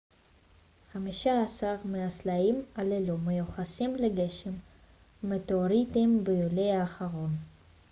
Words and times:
חמישה-עשר 0.93 1.75
מהסלעים 1.85 2.63
הללו 2.75 3.17
מיוחסים 3.17 3.95
לגשם 3.95 4.53
המטאוריטים 5.23 6.23
ביולי 6.23 6.71
האחרון 6.71 7.29